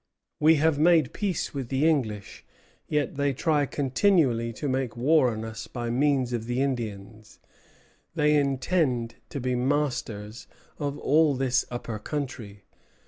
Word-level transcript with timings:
We 0.39 0.55
have 0.55 0.79
made 0.79 1.13
peace 1.13 1.53
with 1.53 1.69
the 1.69 1.87
English, 1.87 2.43
yet 2.87 3.17
they 3.17 3.33
try 3.33 3.67
continually 3.67 4.51
to 4.53 4.67
make 4.67 4.97
war 4.97 5.29
on 5.29 5.45
us 5.45 5.67
by 5.67 5.91
means 5.91 6.33
of 6.33 6.47
the 6.47 6.59
Indians; 6.59 7.37
they 8.15 8.33
intend 8.35 9.13
to 9.29 9.39
be 9.39 9.53
masters 9.53 10.47
of 10.79 10.97
all 10.97 11.35
this 11.35 11.65
upper 11.69 11.99
country. 11.99 12.63